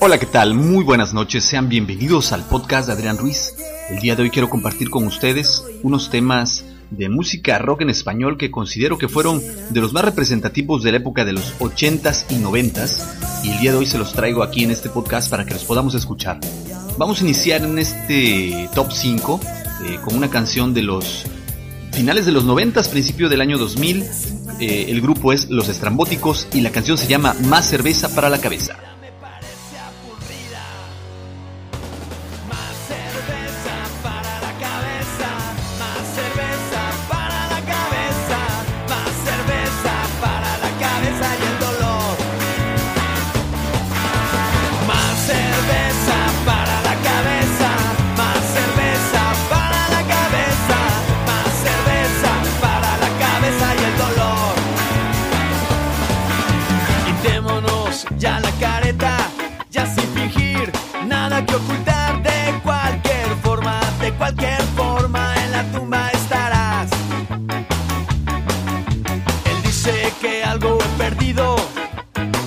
[0.00, 0.54] Hola, ¿qué tal?
[0.54, 3.54] Muy buenas noches, sean bienvenidos al podcast de Adrián Ruiz.
[3.90, 8.38] El día de hoy quiero compartir con ustedes unos temas de música rock en español
[8.38, 12.36] que considero que fueron de los más representativos de la época de los 80s y
[12.36, 15.52] 90s y el día de hoy se los traigo aquí en este podcast para que
[15.52, 16.40] los podamos escuchar.
[16.96, 19.40] Vamos a iniciar en este top 5
[19.84, 21.24] eh, con una canción de los
[21.92, 24.04] finales de los 90s, principio del año 2000.
[24.60, 28.40] Eh, el grupo es Los Estrambóticos y la canción se llama Más cerveza para la
[28.40, 28.76] cabeza.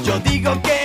[0.08, 0.77] yo digo que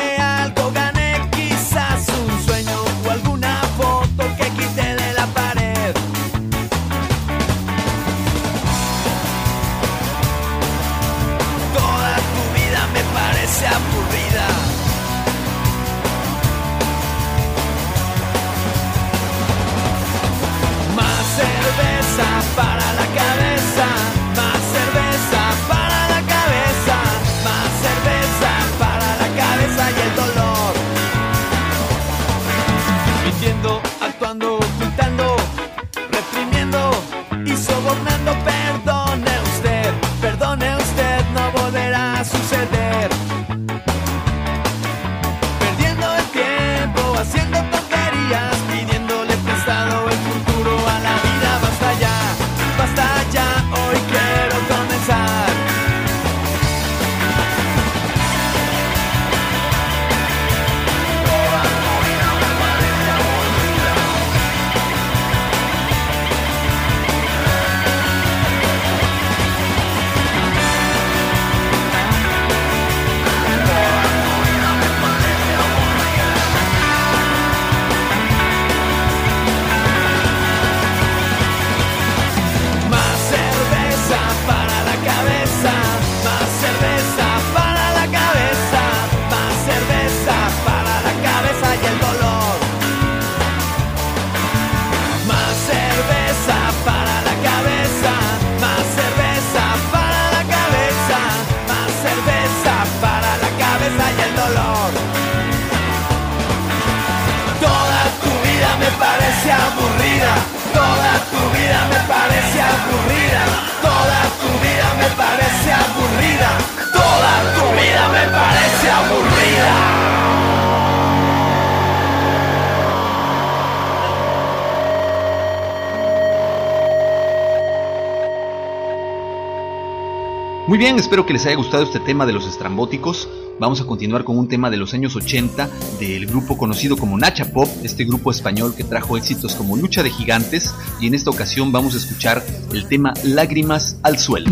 [130.73, 133.29] Muy bien, espero que les haya gustado este tema de los estrambóticos.
[133.61, 135.69] Vamos a continuar con un tema de los años 80
[136.00, 140.09] del grupo conocido como Nacha Pop, este grupo español que trajo éxitos como Lucha de
[140.09, 142.43] Gigantes y en esta ocasión vamos a escuchar
[142.73, 144.50] el tema Lágrimas al suelo.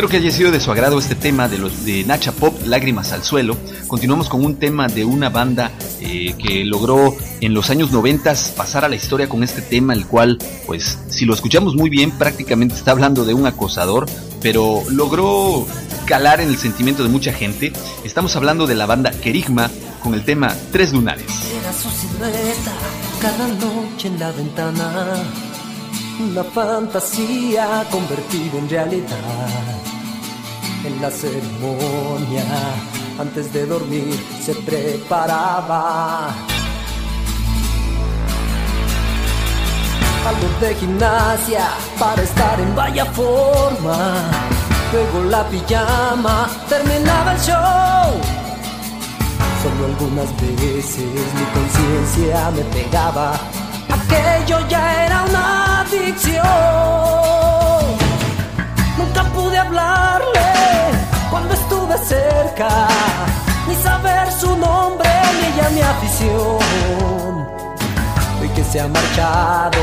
[0.00, 3.12] Espero que haya sido de su agrado este tema de los de Nacha Pop, Lágrimas
[3.12, 3.54] al Suelo.
[3.86, 8.86] Continuamos con un tema de una banda eh, que logró en los años 90 pasar
[8.86, 12.76] a la historia con este tema, el cual, pues, si lo escuchamos muy bien, prácticamente
[12.76, 14.06] está hablando de un acosador,
[14.40, 15.66] pero logró
[16.06, 17.70] calar en el sentimiento de mucha gente.
[18.02, 19.70] Estamos hablando de la banda Kerigma
[20.02, 21.26] con el tema Tres Lunares.
[21.60, 22.72] Era su silueta
[23.20, 25.24] cada noche en la ventana,
[26.20, 29.79] una fantasía convertida en realidad.
[30.82, 32.44] En la ceremonia,
[33.18, 36.28] antes de dormir, se preparaba.
[40.26, 41.68] Algo de gimnasia
[41.98, 44.30] para estar en vaya forma.
[44.92, 48.20] Luego la pijama terminaba el show.
[49.62, 53.32] Solo algunas veces mi conciencia me pegaba.
[53.90, 57.49] Aquello ya era una adicción.
[59.00, 60.46] Nunca pude hablarle
[61.30, 62.68] cuando estuve cerca,
[63.66, 67.48] ni saber su nombre ni ella mi afición.
[68.40, 69.78] Hoy que se ha marchado,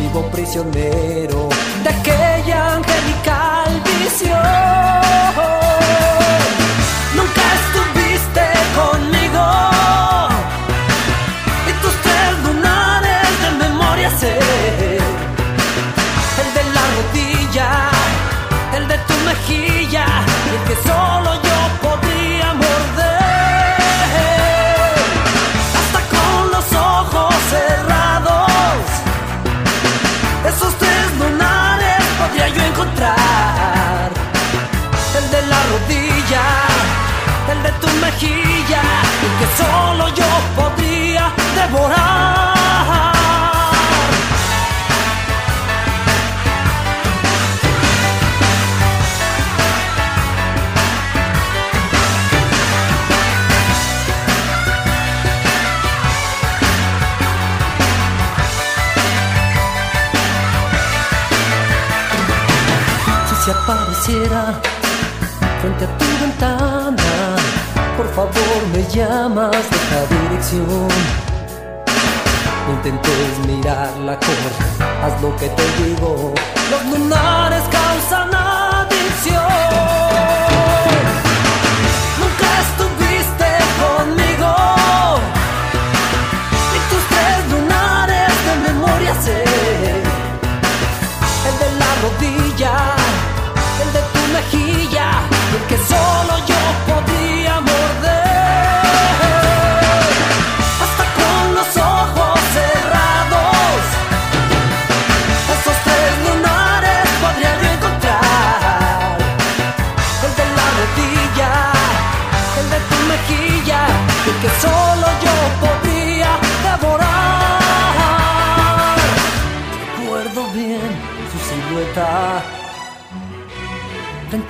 [0.00, 1.50] vivo prisionero
[1.82, 5.53] de aquella angelical visión.
[38.14, 38.82] Mejilla,
[39.38, 40.24] que solo yo
[40.56, 42.54] podría devorar.
[63.28, 64.60] Si se apareciera
[65.60, 66.13] frente a por
[68.14, 70.88] favor me llamas de esta dirección.
[72.66, 76.32] No intentes mirarla con, haz lo que te digo.
[76.70, 79.73] Los lunares causan adicción.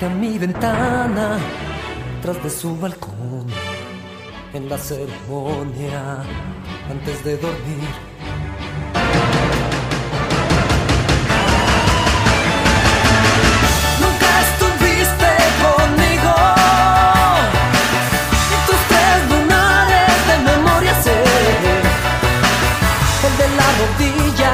[0.03, 1.37] A mi ventana,
[2.21, 3.45] tras de su balcón,
[4.53, 6.17] en la ceremonia,
[6.89, 7.93] antes de dormir.
[14.01, 15.29] Nunca estuviste
[15.63, 16.35] conmigo
[18.51, 21.23] y tus tres lunares de memoria sé
[23.27, 24.53] el de la rodilla,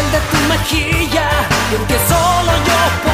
[0.00, 1.28] el de tu mejilla,
[1.72, 3.13] y que solo yo podría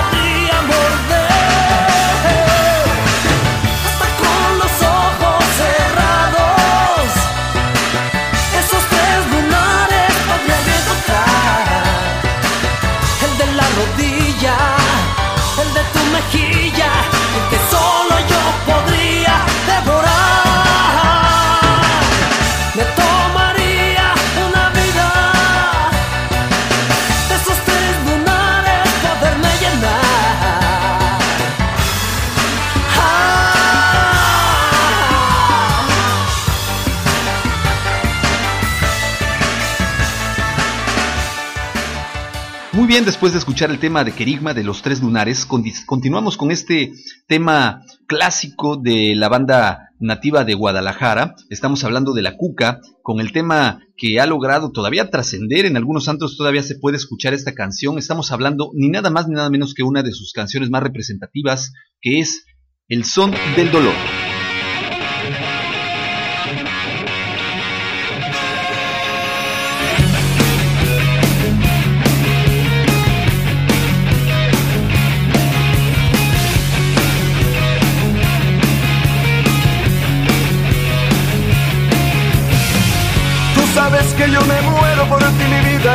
[43.21, 46.95] después de escuchar el tema de Querigma de los Tres Lunares, continuamos con este
[47.27, 51.35] tema clásico de la banda nativa de Guadalajara.
[51.51, 55.67] Estamos hablando de la Cuca, con el tema que ha logrado todavía trascender.
[55.67, 57.99] En algunos santos todavía se puede escuchar esta canción.
[57.99, 61.75] Estamos hablando ni nada más ni nada menos que una de sus canciones más representativas,
[62.01, 62.47] que es
[62.89, 64.20] El Son del Dolor.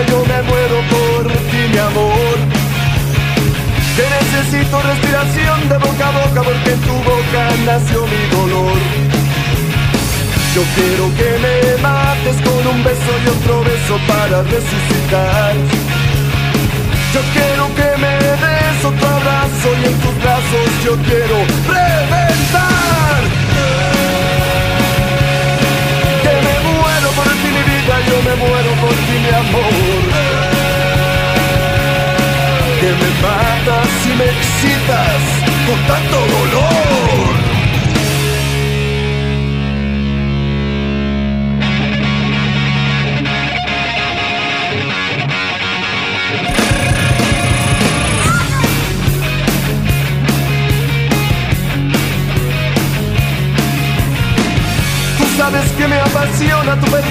[0.03, 2.37] Yo me muero por ti, mi amor.
[3.95, 8.77] Que necesito respiración de boca a boca porque en tu boca nació mi dolor.
[10.53, 15.53] Yo quiero que me mates con un beso y otro beso para resucitar.
[17.13, 21.37] Yo quiero que me des otro abrazo y en tus brazos yo quiero
[21.67, 23.21] reventar.
[27.87, 29.73] Yo me muero por ti, mi amor.
[32.79, 35.21] Que me matas y me excitas
[35.65, 37.54] con tanto dolor.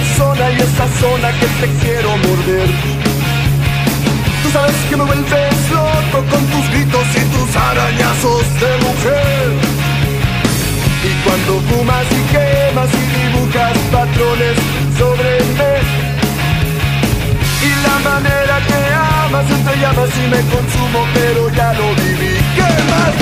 [0.05, 2.69] Persona y esa zona que te quiero morder.
[4.43, 9.47] Tú sabes que me vuelves loco con tus gritos y tus arañazos de mujer.
[11.09, 14.57] Y cuando fumas y quemas y dibujas patrones
[14.99, 15.75] sobre mí.
[17.69, 18.81] Y la manera que
[19.27, 22.35] amas entre llamas y me consumo, pero ya lo viví.
[22.57, 23.15] ¿Qué más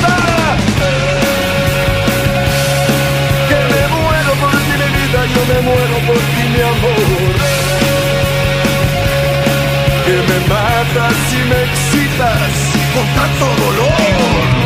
[6.30, 7.34] ti, mi amor.
[10.06, 12.52] Que me matas y me excitas
[12.94, 14.61] con tanto dolor.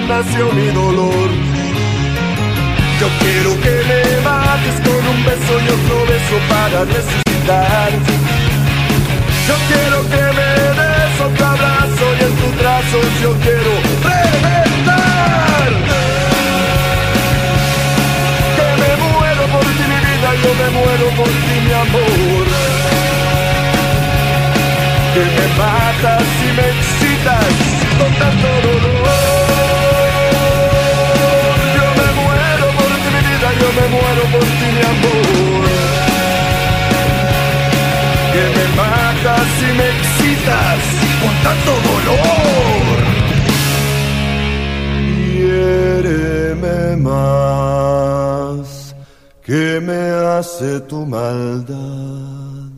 [0.00, 1.30] Nació mi dolor.
[3.00, 7.90] Yo quiero que me mates con un beso y otro beso para resucitar.
[9.48, 13.72] Yo quiero que me des otro abrazo y en tus brazos yo quiero
[14.02, 15.24] reventar.
[20.42, 22.46] yo me muero por ti, mi amor.
[25.14, 27.46] Que me matas y me excitas
[27.98, 29.13] con tanto dolor.
[33.76, 35.64] Me muero por ti, mi amor.
[38.32, 40.80] Que me matas y me excitas
[41.22, 42.96] con tanto dolor.
[45.32, 46.78] Quiéreme
[47.08, 48.66] más
[49.44, 50.02] que me
[50.36, 52.70] hace tu maldad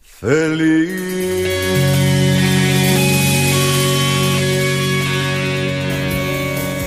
[0.00, 2.03] feliz.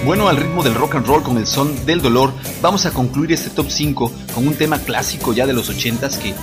[0.07, 3.33] Bueno, al ritmo del rock and roll con el son del dolor, vamos a concluir
[3.33, 6.33] este top 5 con un tema clásico ya de los 80s que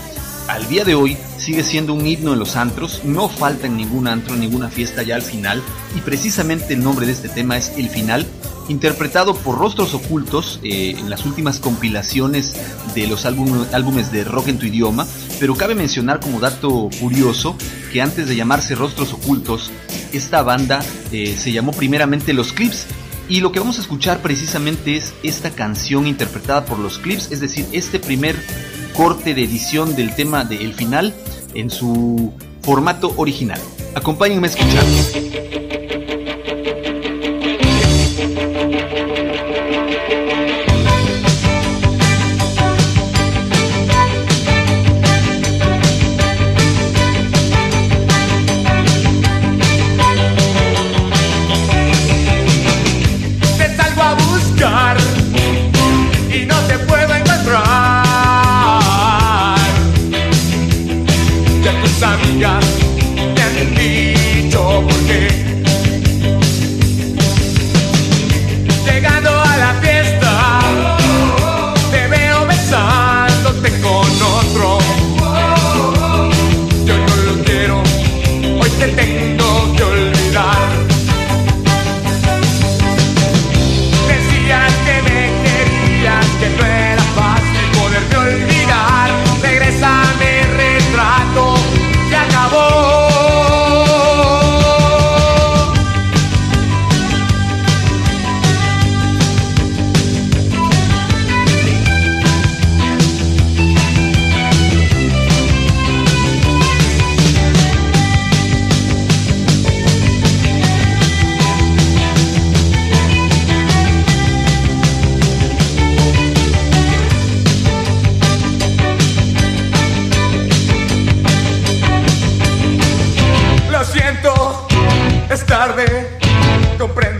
[0.48, 4.06] al día de hoy sigue siendo un himno en los antros, no falta en ningún
[4.06, 5.62] antro, ninguna fiesta ya al final,
[5.96, 8.26] y precisamente el nombre de este tema es El Final,
[8.68, 12.54] interpretado por Rostros Ocultos eh, en las últimas compilaciones
[12.94, 15.06] de los álbumes de rock en tu idioma,
[15.40, 17.56] pero cabe mencionar como dato curioso
[17.90, 19.72] que antes de llamarse Rostros Ocultos,
[20.12, 22.86] esta banda eh, se llamó primeramente Los Clips,
[23.28, 27.40] y lo que vamos a escuchar precisamente es esta canción interpretada por los Clips, es
[27.40, 28.36] decir, este primer
[28.94, 31.14] corte de edición del tema de El Final
[31.54, 33.60] en su formato original.
[33.94, 35.63] Acompáñenme a escuchar.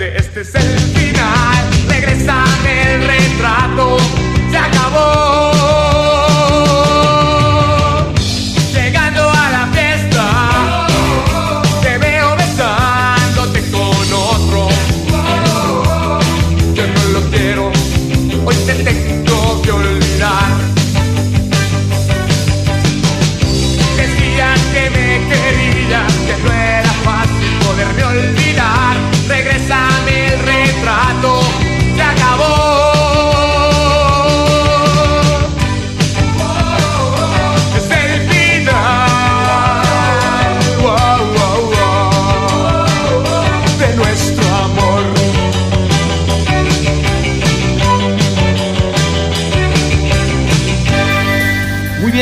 [0.01, 1.34] Este es el final.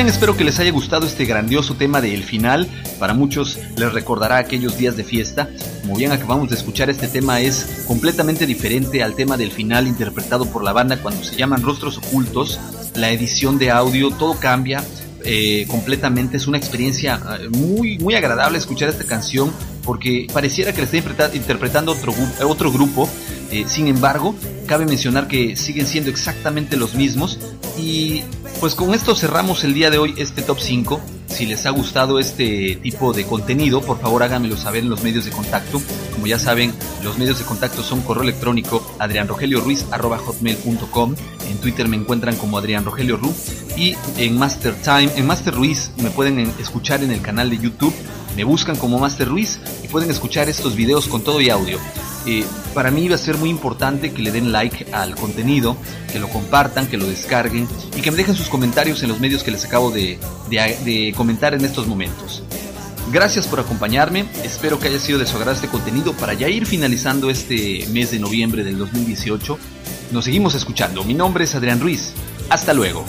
[0.08, 2.68] Espero que les haya gustado este grandioso tema del final.
[2.98, 5.48] Para muchos les recordará aquellos días de fiesta.
[5.82, 10.46] Como bien acabamos de escuchar, este tema es completamente diferente al tema del final interpretado
[10.46, 12.58] por la banda cuando se llaman Rostros Ocultos.
[12.94, 14.82] La edición de audio, todo cambia.
[15.24, 19.52] eh, completamente es una experiencia eh, muy muy agradable escuchar esta canción
[19.84, 22.12] porque pareciera que la está interpreta- interpretando otro,
[22.44, 23.08] otro grupo
[23.52, 24.34] eh, sin embargo
[24.66, 27.38] cabe mencionar que siguen siendo exactamente los mismos
[27.78, 28.22] y
[28.62, 32.20] pues con esto cerramos el día de hoy este top 5 si les ha gustado
[32.20, 35.82] este tipo de contenido por favor háganmelo saber en los medios de contacto.
[36.12, 36.72] Como ya saben
[37.02, 41.14] los medios de contacto son correo electrónico adrianrogelioruiz.com
[41.50, 43.34] en Twitter me encuentran como Adrián Rogelio Ru
[43.76, 47.58] y en Master Time, en Master Ruiz me pueden en- escuchar en el canal de
[47.58, 47.92] YouTube,
[48.36, 51.80] me buscan como Master Ruiz y pueden escuchar estos videos con todo y audio.
[52.26, 55.76] Eh, para mí va a ser muy importante que le den like al contenido,
[56.12, 59.42] que lo compartan, que lo descarguen y que me dejen sus comentarios en los medios
[59.42, 62.42] que les acabo de, de- de comentar en estos momentos.
[63.12, 66.64] Gracias por acompañarme, espero que haya sido de su agrado este contenido para ya ir
[66.66, 69.58] finalizando este mes de noviembre del 2018.
[70.12, 72.12] Nos seguimos escuchando, mi nombre es Adrián Ruiz,
[72.48, 73.04] hasta luego.